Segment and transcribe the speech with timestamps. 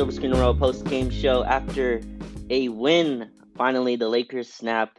[0.00, 1.44] Silver Screen Row post game show.
[1.44, 2.00] After
[2.48, 4.98] a win, finally the Lakers snap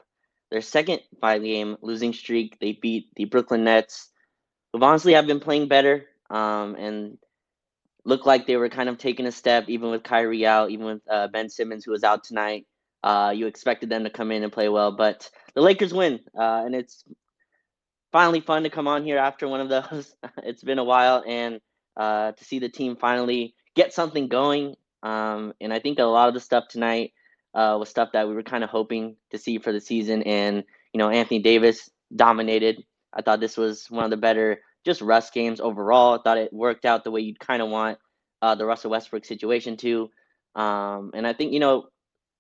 [0.52, 2.60] their second five game losing streak.
[2.60, 4.12] They beat the Brooklyn Nets,
[4.72, 7.18] who honestly have been playing better um, and
[8.06, 11.02] looked like they were kind of taking a step, even with Kyrie out, even with
[11.10, 12.68] uh, Ben Simmons, who was out tonight.
[13.02, 16.62] Uh, you expected them to come in and play well, but the Lakers win, uh,
[16.64, 17.04] and it's
[18.12, 20.14] finally fun to come on here after one of those.
[20.44, 21.60] it's been a while, and
[21.98, 24.76] uh, to see the team finally get something going.
[25.04, 27.14] Um, and I think a lot of the stuff tonight
[27.54, 30.24] uh, was stuff that we were kind of hoping to see for the season.
[30.24, 32.84] And you know, Anthony Davis dominated.
[33.14, 36.18] I thought this was one of the better just Russ games overall.
[36.18, 37.98] I thought it worked out the way you'd kind of want
[38.42, 40.10] uh, the Russell Westbrook situation to.
[40.56, 41.88] Um, and I think you know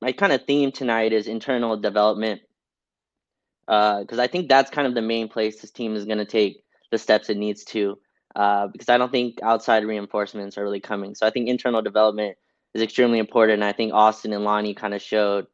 [0.01, 2.41] my kind of theme tonight is internal development
[3.65, 6.25] because uh, I think that's kind of the main place this team is going to
[6.25, 7.97] take the steps it needs to.
[8.35, 11.15] Uh, because I don't think outside reinforcements are really coming.
[11.15, 12.37] So I think internal development
[12.73, 13.55] is extremely important.
[13.55, 15.47] And I think Austin and Lonnie kind of showed,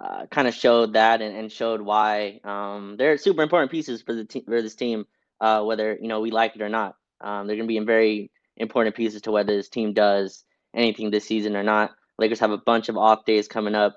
[0.00, 4.14] uh, kind of showed that and, and showed why um, they're super important pieces for
[4.14, 5.06] the te- for this team,
[5.40, 6.96] uh, whether you know we like it or not.
[7.20, 11.10] Um, they're going to be in very important pieces to whether this team does anything
[11.10, 11.92] this season or not.
[12.18, 13.96] Lakers have a bunch of off days coming up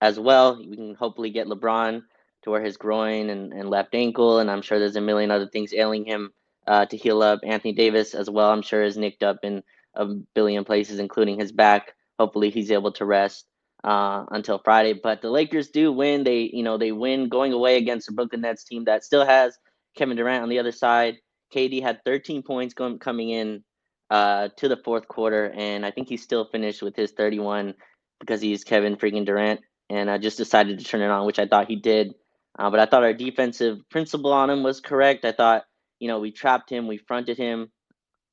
[0.00, 0.58] as well.
[0.58, 2.02] We can hopefully get LeBron
[2.42, 5.48] to where his groin and, and left ankle, and I'm sure there's a million other
[5.48, 6.32] things ailing him
[6.66, 7.40] uh, to heal up.
[7.44, 9.62] Anthony Davis as well, I'm sure, is nicked up in
[9.94, 11.94] a billion places, including his back.
[12.18, 13.46] Hopefully, he's able to rest
[13.84, 14.94] uh, until Friday.
[14.94, 16.24] But the Lakers do win.
[16.24, 19.56] They, you know, they win going away against the Brooklyn Nets team that still has
[19.96, 21.16] Kevin Durant on the other side.
[21.54, 23.62] KD had 13 points going coming in
[24.10, 27.74] uh, to the fourth quarter, and I think he still finished with his 31
[28.20, 29.60] because he's Kevin freaking Durant,
[29.90, 32.14] and I just decided to turn it on, which I thought he did.
[32.58, 35.24] Uh, but I thought our defensive principle on him was correct.
[35.24, 35.64] I thought,
[36.00, 37.70] you know, we trapped him, we fronted him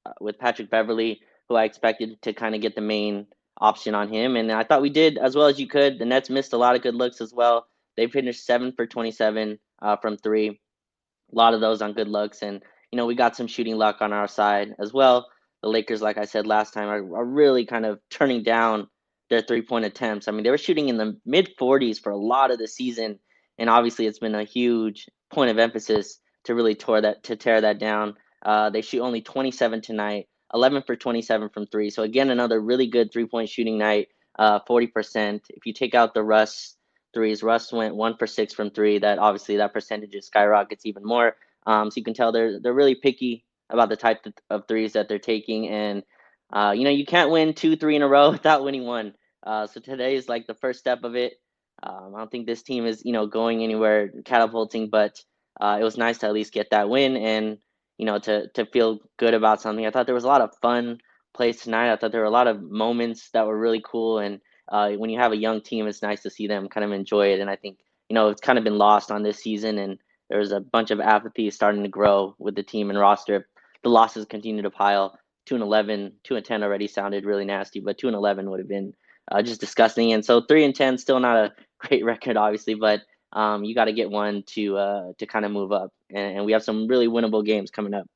[0.05, 1.19] uh, with Patrick Beverley,
[1.49, 3.27] who I expected to kind of get the main
[3.59, 4.35] option on him.
[4.35, 5.99] And I thought we did as well as you could.
[5.99, 7.67] The Nets missed a lot of good looks as well.
[7.95, 10.49] They finished seven for 27 uh, from three.
[10.49, 12.41] A lot of those on good looks.
[12.41, 15.27] And, you know, we got some shooting luck on our side as well.
[15.61, 18.87] The Lakers, like I said last time, are, are really kind of turning down
[19.29, 20.27] their three point attempts.
[20.27, 23.19] I mean, they were shooting in the mid 40s for a lot of the season
[23.57, 27.61] and obviously it's been a huge point of emphasis to really tear that to tear
[27.61, 28.15] that down.
[28.45, 31.89] Uh, they shoot only 27 tonight, 11 for 27 from three.
[31.89, 35.41] So again, another really good three point shooting night, uh, 40%.
[35.49, 36.75] If you take out the Russ
[37.13, 38.99] threes, Russ went one for six from three.
[38.99, 41.35] That obviously that percentage is skyrockets even more.
[41.65, 45.07] Um, so you can tell they're they're really picky about the type of threes that
[45.07, 46.03] they're taking, and
[46.51, 49.13] uh, you know you can't win two, three in a row without winning one.
[49.45, 51.33] Uh, so today is like the first step of it.
[51.81, 55.21] Um, I don't think this team is, you know, going anywhere catapulting, but
[55.59, 57.57] uh, it was nice to at least get that win and,
[57.97, 59.85] you know, to to feel good about something.
[59.85, 60.99] I thought there was a lot of fun
[61.33, 61.91] plays tonight.
[61.91, 64.19] I thought there were a lot of moments that were really cool.
[64.19, 64.39] And
[64.71, 67.33] uh, when you have a young team, it's nice to see them kind of enjoy
[67.33, 67.39] it.
[67.39, 69.97] And I think, you know, it's kind of been lost on this season, and
[70.29, 73.47] there's a bunch of apathy starting to grow with the team and roster.
[73.83, 75.17] The losses continue to pile.
[75.45, 78.59] Two and 11, two and 10 already sounded really nasty, but two and 11 would
[78.59, 78.93] have been
[79.29, 80.13] uh, just disgusting.
[80.13, 83.01] And so three and 10, still not a great record, obviously, but
[83.33, 85.91] um, you got to get one to uh, to kind of move up.
[86.09, 88.07] And, and, we have some really winnable games coming up.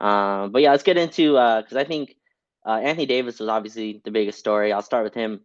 [0.00, 2.16] Um, but yeah, let's get into because uh, I think
[2.66, 4.72] uh, Anthony Davis was obviously the biggest story.
[4.72, 5.40] I'll start with him.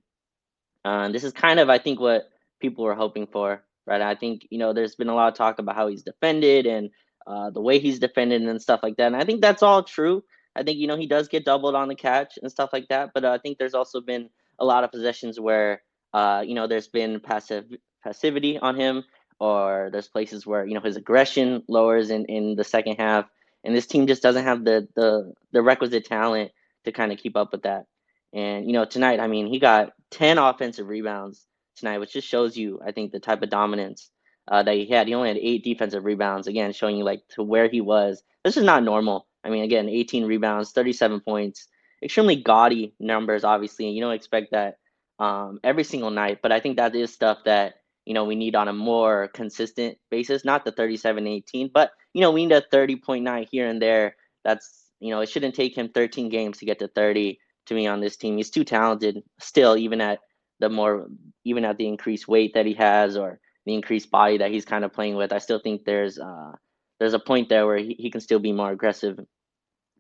[0.84, 2.30] Uh, this is kind of I think what
[2.60, 4.02] people were hoping for, right?
[4.02, 6.90] I think you know there's been a lot of talk about how he's defended and
[7.28, 9.08] uh, the way he's defended and stuff like that.
[9.08, 10.24] And I think that's all true.
[10.56, 13.12] I think you know he does get doubled on the catch and stuff like that.
[13.14, 16.88] But I think there's also been a lot of possessions where uh, you know there's
[16.88, 17.66] been passive
[18.04, 19.04] passivity on him,
[19.40, 23.26] or there's places where you know his aggression lowers in in the second half,
[23.64, 26.52] and this team just doesn't have the the the requisite talent
[26.86, 27.86] to kind of keep up with that.
[28.34, 32.58] And you know tonight, I mean, he got ten offensive rebounds tonight, which just shows
[32.58, 34.10] you, I think, the type of dominance
[34.48, 35.08] uh, that he had.
[35.08, 38.24] He only had eight defensive rebounds, again, showing you like to where he was.
[38.44, 39.28] This is not normal.
[39.44, 41.68] I mean, again, 18 rebounds, 37 points,
[42.04, 44.78] extremely gaudy numbers, obviously, you don't expect that
[45.18, 46.40] um, every single night.
[46.42, 47.76] But I think that is stuff that
[48.10, 50.44] you know we need on a more consistent basis.
[50.44, 54.16] Not the 37-18, but you know we need a 30.9 here and there.
[54.44, 57.86] That's you know it shouldn't take him 13 games to get to 30 to me
[57.86, 58.38] on this team.
[58.38, 60.20] He's too talented still, even at
[60.60, 61.06] the more
[61.46, 64.84] even at the increased weight that he has or the increased body that he's kind
[64.84, 65.32] of playing with.
[65.32, 66.54] I still think there's uh,
[67.00, 69.20] there's a point there where he, he can still be more aggressive.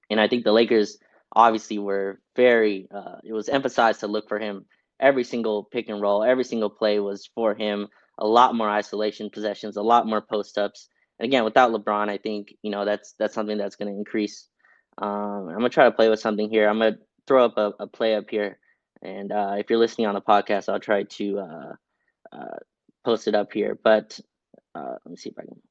[0.09, 0.97] And I think the Lakers
[1.35, 4.65] obviously were very uh, it was emphasized to look for him
[4.99, 7.87] every single pick and roll every single play was for him
[8.17, 12.17] a lot more isolation possessions a lot more post ups and again without lebron i
[12.17, 14.47] think you know that's that's something that's going to increase
[14.97, 16.97] um, i'm to try to play with something here i'm to
[17.29, 18.57] throw up a, a play up here,
[19.01, 21.73] and uh, if you're listening on the podcast, I'll try to uh,
[22.35, 22.57] uh,
[23.05, 23.79] post it up here.
[23.81, 24.19] But
[24.75, 25.61] uh, let me see if I can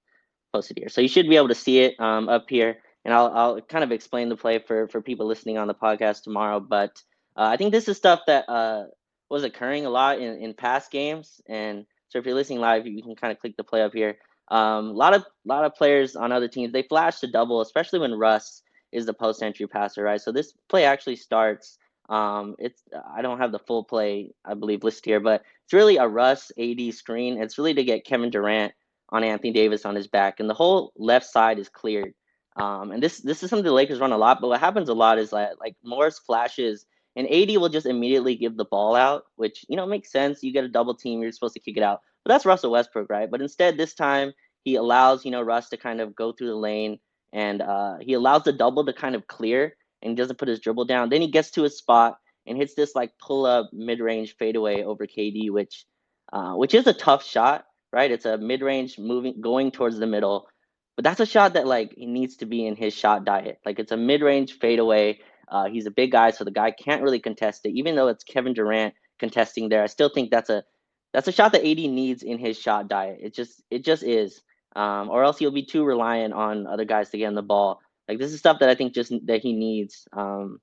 [0.54, 0.88] post it here.
[0.88, 3.84] So you should be able to see it um, up here, and I'll I'll kind
[3.84, 6.60] of explain the play for for people listening on the podcast tomorrow.
[6.60, 7.02] But
[7.36, 8.84] uh, I think this is stuff that uh,
[9.30, 13.02] was occurring a lot in in past games, and so if you're listening live, you
[13.02, 14.19] can kind of click the play up here.
[14.50, 17.98] Um, a lot of lot of players on other teams they flash to double, especially
[17.98, 20.20] when Russ is the post entry passer, right?
[20.20, 21.78] So this play actually starts.
[22.08, 22.82] Um, it's
[23.14, 26.50] I don't have the full play I believe listed here, but it's really a Russ
[26.58, 27.40] AD screen.
[27.40, 28.72] It's really to get Kevin Durant
[29.10, 32.14] on Anthony Davis on his back, and the whole left side is cleared.
[32.56, 34.94] Um, and this this is something the Lakers run a lot, but what happens a
[34.94, 36.86] lot is that like Morris flashes
[37.19, 40.44] and AD will just immediately give the ball out, which you know makes sense.
[40.44, 42.03] You get a double team, you're supposed to kick it out.
[42.25, 43.31] But that's Russell Westbrook, right?
[43.31, 44.32] But instead, this time
[44.65, 47.00] he allows you know Russ to kind of go through the lane,
[47.35, 50.87] and uh, he allows the double to kind of clear, and doesn't put his dribble
[50.87, 51.11] down.
[51.11, 54.85] Then he gets to his spot and hits this like pull up mid range fadeaway
[54.85, 55.87] over KD, which
[56.32, 58.12] uh, which is a tough shot, right?
[58.12, 60.49] It's a mid range moving going towards the middle,
[60.97, 63.59] but that's a shot that like he needs to be in his shot diet.
[63.67, 65.19] Like it's a mid range fadeaway.
[65.50, 67.70] Uh, he's a big guy, so the guy can't really contest it.
[67.70, 70.64] Even though it's Kevin Durant contesting there, I still think that's a
[71.12, 73.18] that's a shot that AD needs in his shot diet.
[73.22, 74.42] It just it just is.
[74.76, 77.80] Um, or else he'll be too reliant on other guys to get him the ball.
[78.06, 80.60] Like this is stuff that I think just that he needs um,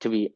[0.00, 0.32] to be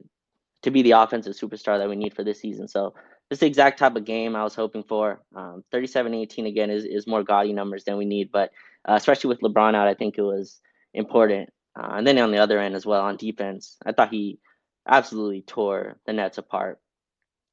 [0.62, 2.68] to be the offensive superstar that we need for this season.
[2.68, 2.94] So
[3.28, 5.22] this is the exact type of game I was hoping for.
[5.34, 8.52] Um, 37-18 again is, is more gaudy numbers than we need, but
[8.88, 10.60] uh, especially with LeBron out, I think it was
[10.94, 11.50] important.
[11.78, 14.38] Uh, and then on the other end as well on defense, I thought he
[14.86, 16.78] absolutely tore the Nets apart.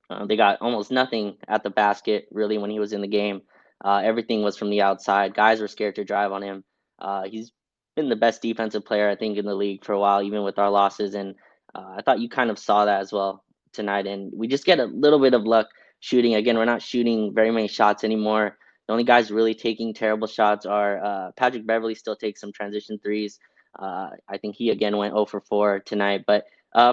[0.09, 3.41] Uh, they got almost nothing at the basket really when he was in the game.
[3.83, 5.33] Uh, everything was from the outside.
[5.33, 6.63] Guys were scared to drive on him.
[6.97, 7.51] Uh, he's
[7.95, 10.59] been the best defensive player I think in the league for a while, even with
[10.59, 11.13] our losses.
[11.13, 11.35] And
[11.75, 14.07] uh, I thought you kind of saw that as well tonight.
[14.07, 15.67] And we just get a little bit of luck
[15.99, 16.35] shooting.
[16.35, 18.57] Again, we're not shooting very many shots anymore.
[18.87, 22.99] The only guys really taking terrible shots are uh, Patrick Beverley Still takes some transition
[23.01, 23.39] threes.
[23.77, 26.23] Uh, I think he again went 0 for 4 tonight.
[26.25, 26.45] But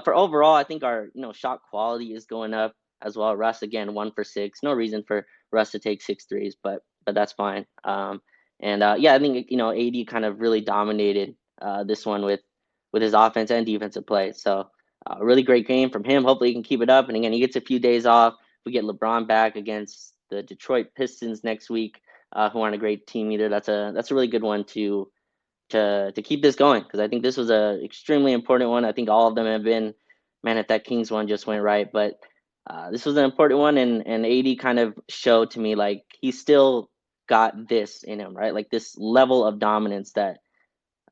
[0.05, 3.37] for overall, I think our you know shot quality is going up as well.
[3.37, 4.61] Russ again one for six.
[4.63, 7.67] No reason for Russ to take six threes, but but that's fine.
[7.85, 8.21] Um,
[8.61, 12.25] and uh, yeah, I think you know AD kind of really dominated uh, this one
[12.25, 12.41] with
[12.93, 14.33] with his offense and defensive play.
[14.33, 14.71] So
[15.07, 16.25] a uh, really great game from him.
[16.25, 17.09] Hopefully he can keep it up.
[17.09, 18.35] And again, he gets a few days off.
[18.65, 22.01] We get LeBron back against the Detroit Pistons next week,
[22.33, 23.49] uh, who aren't a great team either.
[23.49, 25.11] That's a that's a really good one to
[25.71, 28.85] to to keep this going because I think this was a extremely important one.
[28.85, 29.95] I think all of them have been.
[30.43, 32.15] Man, if that Kings one just went right, but
[32.69, 36.05] uh, this was an important one, and and AD kind of showed to me like
[36.21, 36.91] he still
[37.29, 38.55] got this in him, right?
[38.55, 40.39] Like this level of dominance that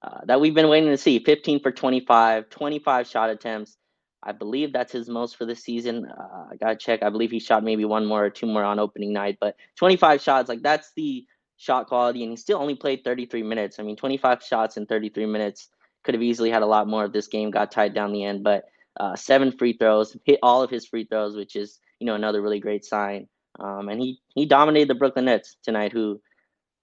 [0.02, 1.18] uh, that we've been waiting to see.
[1.18, 3.76] 15 for 25, 25 shot attempts.
[4.22, 6.06] I believe that's his most for the season.
[6.06, 7.02] Uh, I gotta check.
[7.02, 10.22] I believe he shot maybe one more or two more on opening night, but 25
[10.22, 13.78] shots, like that's the shot quality, and he still only played 33 minutes.
[13.78, 15.68] I mean, 25 shots in 33 minutes
[16.02, 18.44] could have easily had a lot more if this game got tied down the end,
[18.44, 18.64] but
[18.98, 22.42] uh, seven free throws, hit all of his free throws, which is you know another
[22.42, 23.26] really great sign.
[23.58, 26.20] Um, and he he dominated the Brooklyn Nets tonight, who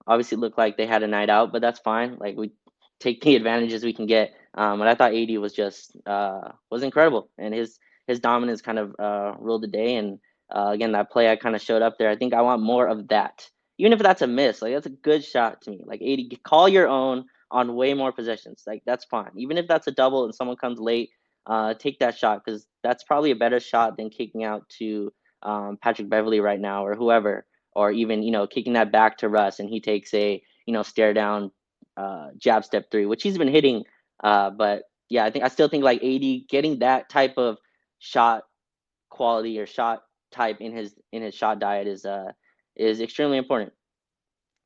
[0.06, 2.16] obviously looked like they had a night out, but that's fine.
[2.18, 2.52] Like we
[3.00, 4.34] take the advantages we can get.
[4.54, 8.78] Um, but I thought AD was just uh, was incredible, and his his dominance kind
[8.78, 9.96] of uh, ruled the day.
[9.96, 10.18] And
[10.54, 12.10] uh, again, that play I kind of showed up there.
[12.10, 13.48] I think I want more of that,
[13.82, 14.62] even if that's a miss.
[14.62, 15.82] Like that's a good shot to me.
[15.84, 18.62] Like AD, call your own on way more possessions.
[18.64, 21.10] Like that's fine, even if that's a double and someone comes late
[21.46, 25.12] uh, take that shot because that's probably a better shot than kicking out to
[25.42, 29.28] um, Patrick Beverley right now or whoever, or even you know kicking that back to
[29.28, 31.50] Russ and he takes a you know stare down
[31.96, 33.82] uh, jab step three, which he's been hitting.
[34.22, 37.58] Uh, but yeah, I think I still think like AD getting that type of
[37.98, 38.44] shot
[39.10, 42.32] quality or shot type in his in his shot diet is uh
[42.76, 43.72] is extremely important.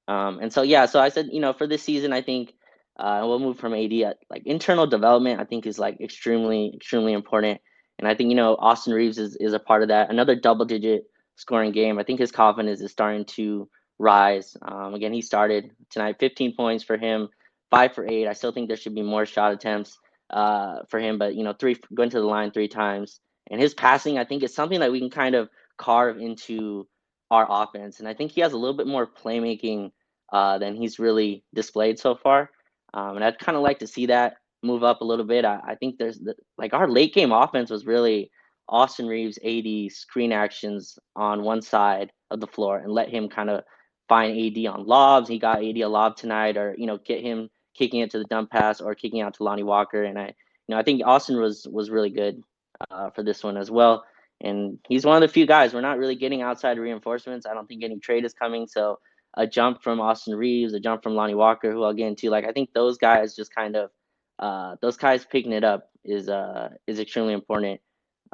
[0.09, 2.55] Um, and so yeah, so I said you know for this season I think
[2.99, 3.93] uh, we'll move from AD.
[3.93, 7.61] Uh, like internal development, I think is like extremely, extremely important.
[7.99, 10.11] And I think you know Austin Reaves is is a part of that.
[10.11, 11.05] Another double-digit
[11.37, 11.99] scoring game.
[11.99, 14.57] I think his confidence is starting to rise.
[14.63, 17.29] Um, again, he started tonight, 15 points for him,
[17.71, 18.27] five for eight.
[18.27, 19.99] I still think there should be more shot attempts
[20.31, 23.21] uh, for him, but you know, three going to the line three times.
[23.51, 26.89] And his passing, I think, is something that we can kind of carve into
[27.31, 27.99] our offense.
[27.99, 29.93] And I think he has a little bit more playmaking
[30.33, 32.51] uh, than he's really displayed so far.
[32.95, 35.45] Um, and I'd kind of like to see that move up a little bit.
[35.45, 38.31] I, I think there's the, like our late game offense was really
[38.69, 43.51] Austin Reaves AD screen actions on one side of the floor and let him kind
[43.51, 43.63] of
[44.09, 45.29] find AD on lobs.
[45.29, 48.25] He got AD a lob tonight, or you know, get him kicking it to the
[48.25, 50.05] dump pass or kicking out to Lonnie Walker.
[50.05, 52.43] And I, you know, I think Austin was was really good
[52.91, 54.05] uh, for this one as well.
[54.41, 57.47] And he's one of the few guys we're not really getting outside reinforcements.
[57.47, 58.67] I don't think any trade is coming.
[58.67, 58.99] So
[59.37, 62.31] a jump from Austin Reaves, a jump from Lonnie Walker, who I'll get into.
[62.31, 63.91] Like I think those guys just kind of
[64.39, 67.81] uh, those guys picking it up is uh, is extremely important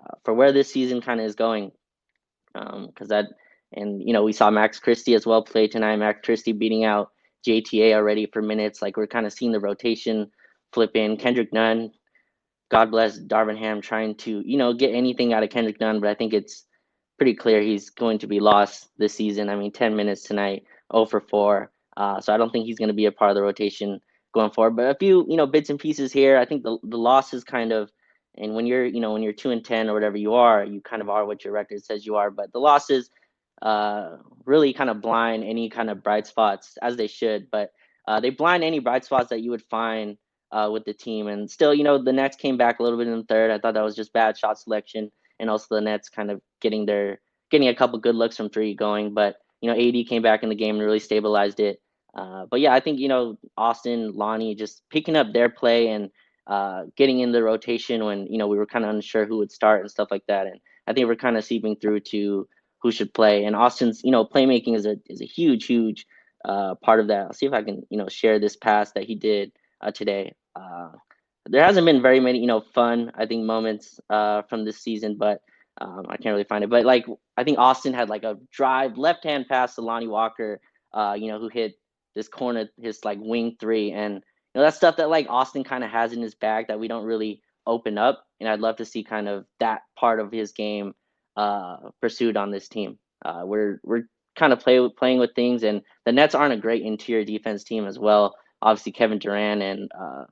[0.01, 1.73] uh, for where this season kind of is going.
[2.55, 3.27] Because um, that
[3.73, 5.97] and you know we saw Max Christie as well play tonight.
[5.97, 7.11] Max Christie beating out
[7.47, 8.83] JTA already for minutes.
[8.83, 10.31] Like we're kind of seeing the rotation
[10.73, 11.17] flip in.
[11.17, 11.91] Kendrick Nunn,
[12.73, 16.09] God bless Darvin Ham, trying to you know get anything out of Kendrick Nunn, but
[16.09, 16.65] I think it's
[17.19, 19.51] pretty clear he's going to be lost this season.
[19.51, 21.71] I mean, 10 minutes tonight, 0 for 4.
[21.97, 24.01] Uh, so I don't think he's going to be a part of the rotation
[24.33, 24.75] going forward.
[24.75, 26.39] But a few you know bits and pieces here.
[26.39, 27.91] I think the the losses kind of.
[28.39, 30.81] And when you're, you know, when you're two and ten or whatever you are, you
[30.81, 32.31] kind of are what your record says you are.
[32.31, 33.11] But the losses,
[33.61, 37.73] uh, really kind of blind any kind of bright spots as they should, but
[38.09, 40.17] uh, they blind any bright spots that you would find
[40.53, 41.27] uh, with the team.
[41.29, 43.51] And still, you know, the Nets came back a little bit in the third.
[43.51, 46.87] I thought that was just bad shot selection, and also the Nets kind of getting
[46.87, 49.15] their getting a couple good looks from three going.
[49.15, 51.81] But you know, AD came back in the game and really stabilized it.
[52.15, 56.11] Uh, but yeah, I think you know Austin, Lonnie, just picking up their play and
[56.47, 59.53] uh, getting in the rotation when you know we were kind of unsure who would
[59.53, 60.47] start and stuff like that.
[60.47, 62.47] And I think we're kind of seeping through to
[62.83, 63.45] who should play.
[63.45, 66.07] And Austin's, you know, playmaking is a is a huge, huge
[66.45, 67.27] uh, part of that.
[67.27, 70.35] I'll see if I can, you know, share this pass that he did uh, today.
[70.55, 70.91] Uh,
[71.47, 75.17] there hasn't been very many, you know, fun I think moments uh, from this season,
[75.19, 75.41] but
[75.81, 76.71] um, I can't really find it.
[76.71, 77.07] But like
[77.37, 80.61] I think Austin had like a drive left hand pass to Lonnie Walker,
[80.93, 81.75] uh, you know, who hit
[82.15, 84.21] this corner, his like wing three, and you
[84.55, 87.05] know that's stuff that like Austin kind of has in his bag that we don't
[87.05, 88.25] really open up.
[88.41, 90.95] And I'd love to see kind of that part of his game
[91.37, 92.99] uh, pursued on this team.
[93.25, 94.03] Uh, we're we're
[94.37, 97.87] kind of play playing with things, and the Nets aren't a great interior defense team
[97.87, 98.35] as well.
[98.63, 100.25] Obviously, Kevin Durant and uh,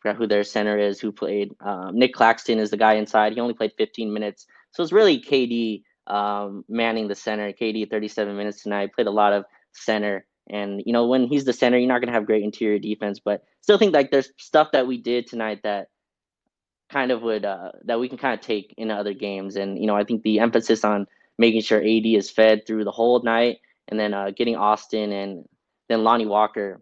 [0.00, 1.52] forgot who their center is who played.
[1.60, 3.32] Um, Nic Claxton is the guy inside.
[3.32, 7.52] He only played 15 minutes, so it's really KD um, manning the center.
[7.52, 8.94] KD 37 minutes tonight.
[8.94, 12.12] Played a lot of center, and you know when he's the center, you're not to
[12.12, 15.88] have great interior defense, but still think like there's stuff that we did tonight that
[16.90, 19.56] kind of would uh, that we can kind of take in other games.
[19.56, 21.06] And you know, I think the emphasis on
[21.38, 25.44] making sure AD is fed through the whole night, and then uh, getting Austin and
[25.88, 26.80] then Lonnie Walker.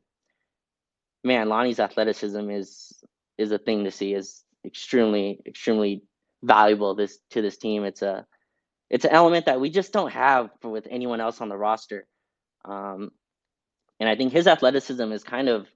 [1.24, 2.92] Man, Lonnie's athleticism is
[3.38, 4.14] is a thing to see.
[4.14, 6.04] is extremely extremely
[6.44, 7.84] valuable this to this team.
[7.84, 8.26] It's a
[8.90, 12.06] it's an element that we just don't have with anyone else on the roster.
[12.66, 13.12] Um,
[14.00, 15.68] and I think his athleticism is kind of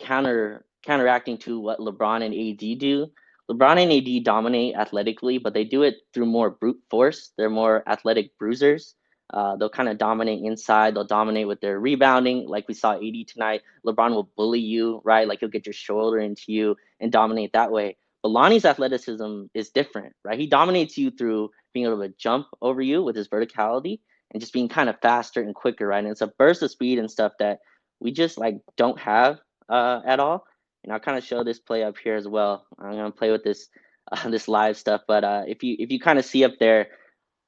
[0.00, 3.08] counter counteracting to what LeBron and AD do.
[3.50, 7.32] LeBron and AD dominate athletically, but they do it through more brute force.
[7.38, 8.95] They're more athletic bruisers.
[9.32, 10.94] Uh, they'll kind of dominate inside.
[10.94, 13.62] They'll dominate with their rebounding, like we saw AD tonight.
[13.84, 15.26] LeBron will bully you, right?
[15.26, 17.96] Like he'll get your shoulder into you and dominate that way.
[18.22, 20.38] But Lonnie's athleticism is different, right?
[20.38, 24.00] He dominates you through being able to jump over you with his verticality
[24.32, 25.98] and just being kind of faster and quicker, right?
[26.02, 27.58] And it's a burst of speed and stuff that
[28.00, 30.46] we just like don't have uh, at all
[30.86, 32.64] and I'll kind of show this play up here as well.
[32.78, 33.68] I'm gonna play with this
[34.10, 36.88] uh, this live stuff, but uh, if you if you kind of see up there,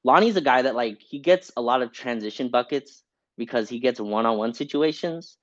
[0.03, 3.03] Lonnie's a guy that like he gets a lot of transition buckets
[3.37, 5.37] because he gets one-on-one situations,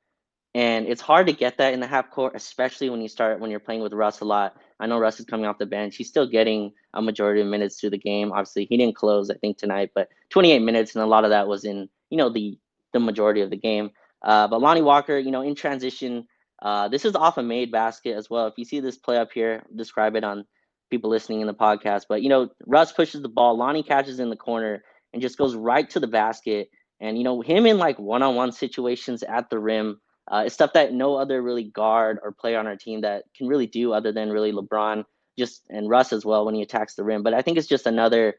[0.54, 3.50] and it's hard to get that in the half court, especially when you start when
[3.50, 4.56] you're playing with Russ a lot.
[4.80, 7.80] I know Russ is coming off the bench; he's still getting a majority of minutes
[7.80, 8.32] through the game.
[8.32, 11.48] Obviously, he didn't close, I think, tonight, but 28 minutes, and a lot of that
[11.48, 12.58] was in you know the
[12.92, 13.90] the majority of the game.
[14.22, 16.26] Uh, but Lonnie Walker, you know, in transition
[16.62, 18.46] uh, this is off a made basket as well.
[18.46, 20.46] If you see this play up here, describe it on
[20.90, 22.04] people listening in the podcast.
[22.08, 25.54] But you know, Russ pushes the ball, Lonnie catches in the corner and just goes
[25.54, 26.70] right to the basket.
[27.00, 30.00] And you know, him in like one-on-one situations at the rim,
[30.30, 33.46] uh, it's stuff that no other really guard or player on our team that can
[33.46, 35.04] really do other than really LeBron,
[35.38, 37.22] just and Russ as well when he attacks the rim.
[37.22, 38.34] But I think it's just another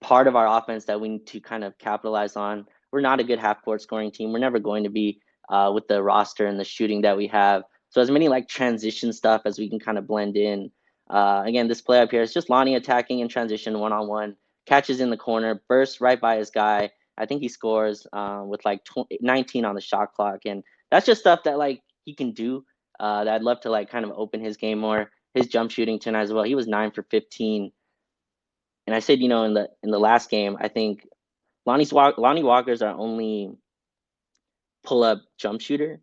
[0.00, 2.66] part of our offense that we need to kind of capitalize on.
[2.92, 4.32] We're not a good half court scoring team.
[4.32, 7.62] We're never going to be uh, with the roster and the shooting that we have.
[7.90, 10.70] So as many like transition stuff as we can kind of blend in.
[11.08, 14.36] Uh, again, this play up here is just Lonnie attacking in transition one on one,
[14.66, 16.90] catches in the corner, bursts right by his guy.
[17.18, 21.06] I think he scores uh, with like 20, 19 on the shot clock, and that's
[21.06, 22.64] just stuff that like he can do.
[22.98, 25.10] Uh, that I'd love to like kind of open his game more.
[25.34, 26.44] His jump shooting tonight as well.
[26.44, 27.70] He was nine for 15.
[28.86, 31.06] And I said, you know, in the in the last game, I think
[31.66, 33.50] Lonnie's Lonnie Walker's our only
[34.84, 36.00] pull up jump shooter.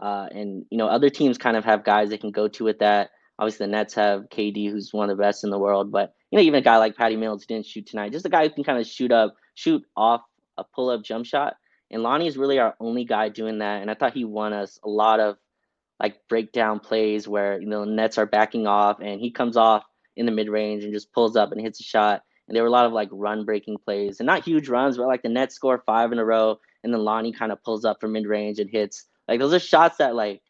[0.00, 2.78] Uh, and you know, other teams kind of have guys they can go to with
[2.78, 3.10] that.
[3.40, 5.90] Obviously, the Nets have KD, who's one of the best in the world.
[5.90, 8.12] But you know, even a guy like Patty Mills didn't shoot tonight.
[8.12, 10.20] Just a guy who can kind of shoot up, shoot off
[10.58, 11.54] a pull up jump shot.
[11.90, 13.80] And Lonnie is really our only guy doing that.
[13.80, 15.38] And I thought he won us a lot of
[15.98, 19.84] like breakdown plays where you know Nets are backing off and he comes off
[20.16, 22.22] in the mid range and just pulls up and hits a shot.
[22.46, 25.06] And there were a lot of like run breaking plays and not huge runs, but
[25.06, 28.02] like the Nets score five in a row, and then Lonnie kind of pulls up
[28.02, 29.06] from mid range and hits.
[29.26, 30.42] Like those are shots that like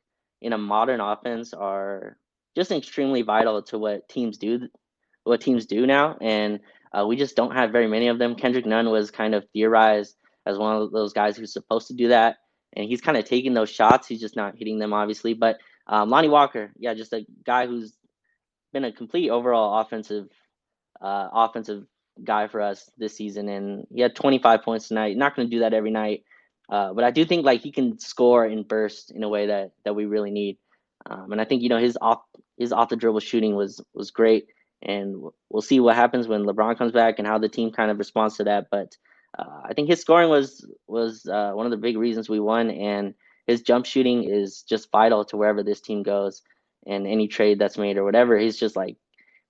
[0.43, 2.17] in a modern offense are
[2.57, 4.69] just extremely vital to what teams do,
[5.25, 6.61] what teams do now, and
[6.93, 8.35] uh, we just don't have very many of them.
[8.35, 10.17] Kendrick Nunn was kind of theorized
[10.47, 12.37] as one of those guys who's supposed to do that,
[12.75, 14.09] and he's kind of taking those shots.
[14.09, 15.35] He's just not hitting them, obviously.
[15.35, 17.93] But um, Lonnie Walker, yeah, just a guy who's
[18.73, 20.29] been a complete overall offensive,
[21.01, 21.85] uh, offensive
[22.23, 25.17] guy for us this season, and he had 25 points tonight.
[25.17, 26.25] Not going to do that every night,
[26.69, 29.73] uh, but I do think like he can score and burst in a way that
[29.85, 30.59] that we really need.
[31.07, 32.21] Um, and I think you know his off
[32.59, 34.47] his off the dribble shooting was was great,
[34.83, 35.17] and
[35.49, 38.37] we'll see what happens when LeBron comes back and how the team kind of responds
[38.37, 38.67] to that.
[38.71, 38.97] But
[39.39, 42.71] uh, I think his scoring was was uh, one of the big reasons we won,
[42.71, 43.15] and
[43.47, 46.43] his jump shooting is just vital to wherever this team goes
[46.87, 48.39] and any trade that's made or whatever.
[48.39, 48.97] He's just like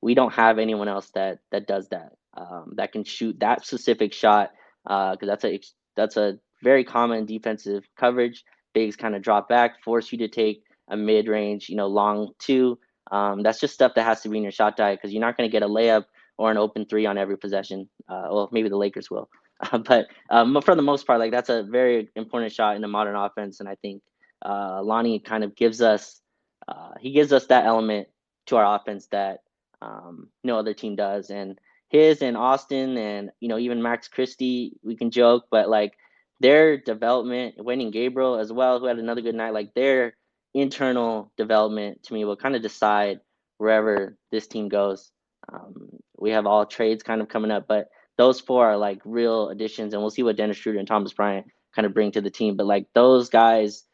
[0.00, 4.12] we don't have anyone else that that does that um, that can shoot that specific
[4.12, 4.52] shot
[4.85, 5.61] because uh, that's a
[5.97, 8.45] that's a very common defensive coverage.
[8.73, 12.32] Bigs kind of drop back, force you to take a mid range, you know, long
[12.38, 12.78] two.
[13.11, 15.37] Um, that's just stuff that has to be in your shot diet because you're not
[15.37, 16.04] going to get a layup
[16.38, 17.88] or an open three on every possession.
[18.09, 19.28] Uh, well, maybe the Lakers will,
[19.85, 23.16] but um, for the most part, like that's a very important shot in the modern
[23.16, 24.02] offense, and I think
[24.44, 26.20] uh, Lonnie kind of gives us
[26.68, 28.09] uh, he gives us that element
[28.47, 29.40] to our offense that
[29.82, 34.78] um, no other team does, and his and Austin and you know even Max Christie,
[34.82, 35.94] we can joke, but like
[36.40, 40.14] their development, Wenyen Gabriel as well, who had another good night, like their
[40.54, 43.21] internal development to me will kind of decide
[43.59, 45.11] wherever this team goes.
[45.52, 49.49] Um, we have all trades kind of coming up, but those four are like real
[49.49, 52.30] additions, and we'll see what Dennis Schroeder and Thomas Bryant kind of bring to the
[52.30, 52.56] team.
[52.56, 53.84] But like those guys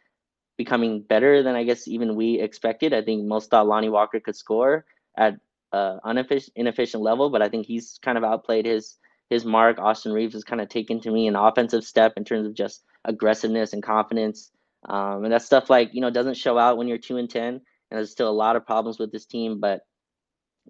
[0.56, 2.92] becoming better than I guess even we expected.
[2.92, 4.84] I think most thought Lonnie Walker could score
[5.16, 5.34] at
[5.72, 8.96] uh, inefficient, inefficient level, but I think he's kind of outplayed his
[9.28, 9.78] his mark.
[9.78, 12.84] Austin Reaves has kind of taken to me an offensive step in terms of just
[13.04, 14.50] aggressiveness and confidence.
[14.88, 17.54] Um, and that stuff like you know doesn't show out when you're two and ten,
[17.54, 19.60] and there's still a lot of problems with this team.
[19.60, 19.80] But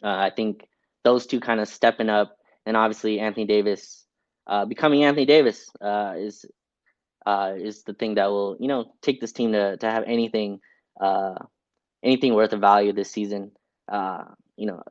[0.03, 0.67] uh, I think
[1.05, 4.07] those two kind of stepping up, and obviously Anthony Davis
[4.47, 6.45] uh, becoming Anthony Davis uh, is
[7.27, 10.61] uh, is the thing that will you know take this team to to have anything
[11.01, 11.35] uh,
[12.03, 13.51] anything worth of value this season.
[13.91, 14.25] Uh,
[14.57, 14.83] you know,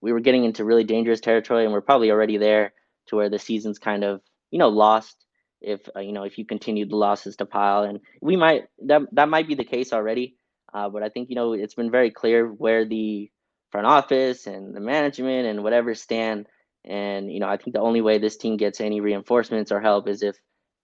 [0.00, 2.72] we were getting into really dangerous territory, and we're probably already there
[3.06, 4.20] to where the season's kind of
[4.50, 5.23] you know lost
[5.64, 9.02] if uh, you know if you continue the losses to pile, and we might that
[9.12, 10.36] that might be the case already.
[10.72, 13.30] Uh, but I think you know it's been very clear where the
[13.70, 16.46] front office and the management and whatever stand.
[16.84, 20.08] And you know, I think the only way this team gets any reinforcements or help
[20.08, 20.36] is if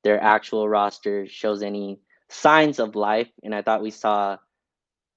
[0.02, 3.28] their actual roster shows any signs of life.
[3.44, 4.38] And I thought we saw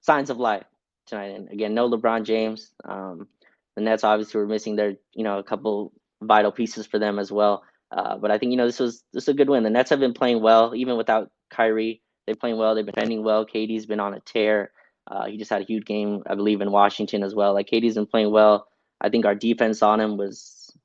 [0.02, 0.64] signs of life
[1.06, 1.34] tonight.
[1.34, 2.70] And again, no LeBron James.
[2.84, 3.28] Um,
[3.76, 7.32] the Nets obviously were missing their, you know, a couple vital pieces for them as
[7.32, 7.64] well.
[7.94, 9.62] Uh, but I think you know this was this is a good win.
[9.62, 12.02] The Nets have been playing well even without Kyrie.
[12.26, 12.74] They're playing well.
[12.74, 13.46] They've been defending well.
[13.46, 14.72] KD's been on a tear.
[15.06, 17.52] Uh, he just had a huge game, I believe, in Washington as well.
[17.54, 18.66] Like KD's been playing well.
[19.00, 20.76] I think our defense on him was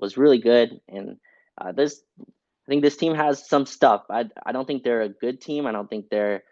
[0.00, 1.18] was really good, and
[1.60, 4.04] uh, this I think this team has some stuff.
[4.10, 5.66] I I don't think they're a good team.
[5.66, 6.42] I don't think they're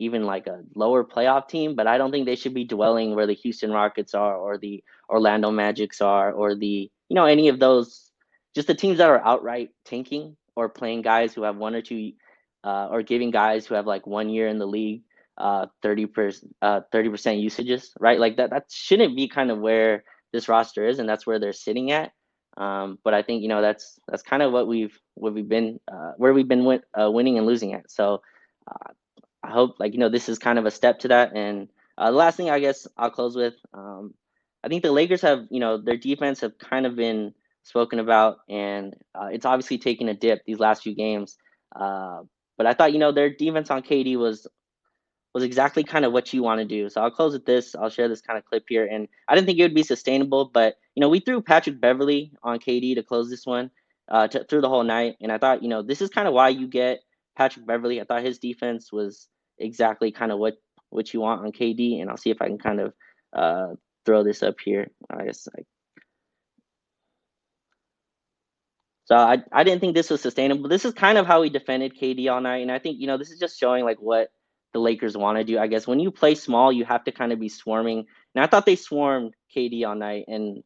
[0.00, 3.28] even like a lower playoff team, but I don't think they should be dwelling where
[3.28, 7.60] the Houston Rockets are or the Orlando Magics are or the you know any of
[7.60, 8.10] those
[8.54, 12.12] just the teams that are outright tanking or playing guys who have one or two
[12.64, 15.02] uh, or giving guys who have like one year in the league
[15.36, 18.20] uh 30 percent uh 30 percent usages right?
[18.20, 21.52] Like that that shouldn't be kind of where this roster is and that's where they're
[21.52, 22.12] sitting at.
[22.56, 25.80] Um but i think you know that's that's kind of what we've what we've been
[25.90, 27.90] uh where we've been win, uh, winning and losing at.
[27.90, 28.22] So
[28.70, 28.92] uh,
[29.42, 31.32] i hope like you know this is kind of a step to that.
[31.34, 34.14] And uh, the last thing i guess i'll close with um
[34.62, 37.34] i think the lakers have you know their defense have kind of been
[37.64, 41.36] spoken about, and uh, it's obviously taken a dip these last few games.
[41.74, 42.20] Uh,
[42.56, 44.46] but I thought you know their defense on KD was
[45.34, 46.88] was exactly kind of what you want to do.
[46.88, 47.74] So I'll close with this.
[47.74, 50.50] I'll share this kind of clip here, and I didn't think it would be sustainable,
[50.54, 53.70] but you know we threw Patrick Beverley on KD to close this one
[54.08, 56.50] uh, through the whole night, and I thought you know this is kind of why
[56.50, 57.00] you get
[57.36, 58.00] Patrick Beverley.
[58.00, 60.54] I thought his defense was exactly kind of what
[60.90, 62.92] what you want on KD, and I'll see if I can kind of
[63.32, 63.74] uh,
[64.06, 64.88] throw this up here.
[65.10, 65.62] I guess I
[69.06, 70.68] So I, I didn't think this was sustainable.
[70.68, 72.62] This is kind of how we defended KD all night.
[72.62, 74.28] And I think, you know, this is just showing like what
[74.72, 75.58] the Lakers want to do.
[75.58, 78.06] I guess when you play small, you have to kind of be swarming.
[78.34, 80.62] And I thought they swarmed KD all night and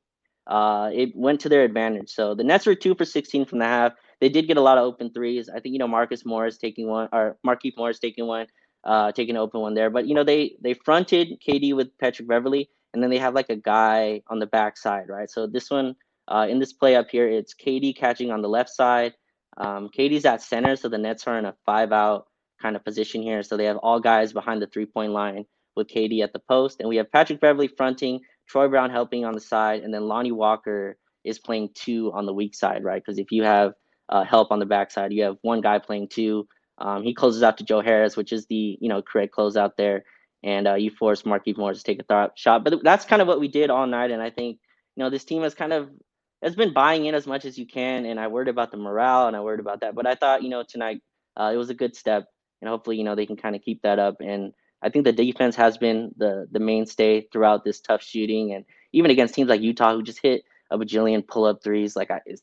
[0.46, 2.10] uh, it went to their advantage.
[2.10, 3.92] So the Nets were two for 16 from the half.
[4.20, 5.48] They did get a lot of open threes.
[5.48, 8.46] I think, you know, Marcus Morris taking one or Markieff Morris taking one,
[8.84, 9.90] uh, taking an open one there.
[9.90, 13.50] But, you know, they they fronted KD with Patrick Beverley and then they have like
[13.50, 15.30] a guy on the backside, right?
[15.30, 15.94] So this one,
[16.28, 19.14] uh, in this play up here, it's KD catching on the left side.
[19.56, 22.26] Um, KD's at center, so the Nets are in a five out
[22.60, 23.42] kind of position here.
[23.42, 26.80] So they have all guys behind the three point line with KD at the post,
[26.80, 30.32] and we have Patrick Beverley fronting, Troy Brown helping on the side, and then Lonnie
[30.32, 33.02] Walker is playing two on the weak side, right?
[33.04, 33.72] Because if you have
[34.08, 36.46] uh, help on the backside, you have one guy playing two.
[36.78, 40.04] Um, he closes out to Joe Harris, which is the you know correct closeout there,
[40.42, 42.64] and uh, you force Markieff Morris to take a th- shot.
[42.64, 44.58] But that's kind of what we did all night, and I think
[44.94, 45.90] you know this team has kind of
[46.42, 48.04] has been buying in as much as you can.
[48.06, 50.48] And I worried about the morale, and I worried about that, but I thought you
[50.48, 51.00] know tonight
[51.36, 52.26] uh, it was a good step,
[52.60, 54.16] and hopefully you know they can kind of keep that up.
[54.20, 58.64] And I think the defense has been the the mainstay throughout this tough shooting, and
[58.92, 61.96] even against teams like Utah who just hit a bajillion pull up threes.
[61.96, 62.42] Like I, it's,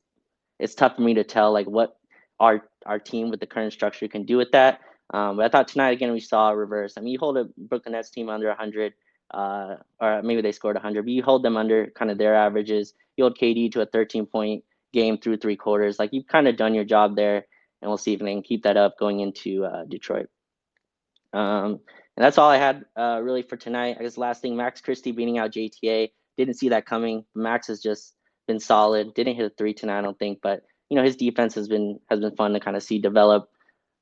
[0.59, 1.97] it's tough for me to tell like what
[2.39, 4.81] our our team with the current structure can do with that.
[5.13, 6.93] Um, but I thought tonight again we saw a reverse.
[6.97, 8.93] I mean, you hold a Brooklyn Nets team under 100,
[9.31, 12.93] uh, or maybe they scored 100, but you hold them under kind of their averages.
[13.17, 15.99] You hold KD to a 13 point game through three quarters.
[15.99, 17.45] Like you've kind of done your job there,
[17.81, 20.27] and we'll see if they can keep that up going into uh, Detroit.
[21.33, 21.79] Um,
[22.17, 23.97] and that's all I had uh, really for tonight.
[23.99, 26.11] I guess last thing, Max Christie beating out JTA.
[26.37, 27.25] Didn't see that coming.
[27.35, 28.15] Max has just
[28.47, 29.13] been solid.
[29.13, 31.99] Didn't hit a three tonight, I don't think, but you know his defense has been
[32.09, 33.49] has been fun to kind of see develop.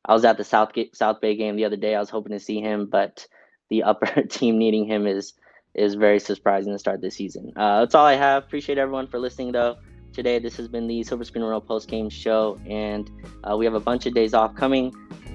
[0.06, 1.96] I was at the South South Bay game the other day.
[1.96, 3.26] I was hoping to see him, but
[3.70, 5.34] the upper team needing him is
[5.76, 7.52] is very surprising to start this season.
[7.56, 8.44] Uh, that's all I have.
[8.44, 9.78] Appreciate everyone for listening though.
[10.14, 13.10] Today, this has been the Silver Screen Royal post game show, and
[13.44, 14.94] uh, we have a bunch of days off coming,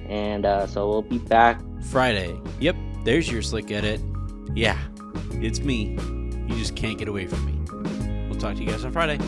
[0.08, 1.60] and uh, so we'll be back
[1.90, 2.40] Friday.
[2.60, 4.00] Yep, there's your slick edit.
[4.54, 4.78] Yeah,
[5.32, 5.98] it's me.
[6.46, 8.28] You just can't get away from me.
[8.28, 9.18] We'll talk to you guys on Friday.